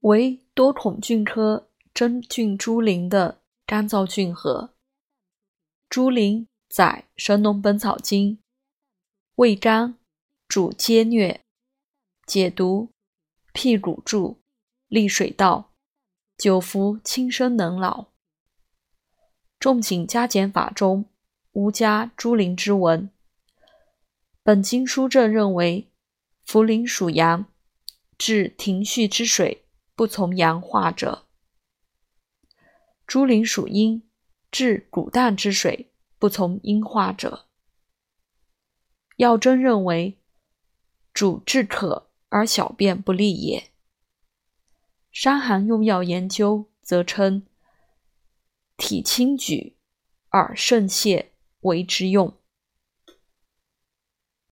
[0.00, 4.74] 为多孔菌科真菌株林的干燥菌核。
[5.90, 8.36] 猪苓载《神农本草经》，
[9.34, 9.98] 味甘，
[10.48, 11.40] 主皆疟，
[12.24, 12.92] 解毒，
[13.52, 14.40] 辟谷注，
[14.88, 15.72] 利水道，
[16.38, 18.06] 久服轻身能老。
[19.58, 21.04] 仲景加减法中
[21.52, 23.10] 无加猪苓之文。
[24.42, 25.90] 本经书证认为，
[26.46, 27.44] 茯苓属阳，
[28.16, 29.66] 治停蓄之水
[30.00, 31.26] 不从阳化者；
[33.06, 34.08] 猪苓属阴。
[34.50, 37.44] 治骨淡之水不从阴化者，
[39.16, 40.18] 药真认为
[41.12, 43.60] 主治渴而小便不利也。
[45.12, 47.46] 《伤寒用药研究》则称
[48.78, 49.76] 体轻举
[50.30, 52.39] 而肾泄为之用。